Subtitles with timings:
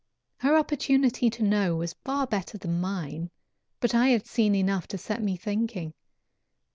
[0.37, 3.29] Her opportunity to know was far better than mine,
[3.79, 5.93] but I had seen enough to set me thinking.